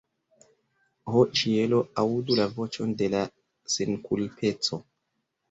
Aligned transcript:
Ho 1.15 1.21
ĉielo, 1.39 1.81
aŭdu 2.05 2.39
la 2.41 2.47
voĉon 2.57 2.97
de 3.03 3.11
la 3.17 3.21
senkulpeco! 3.77 4.83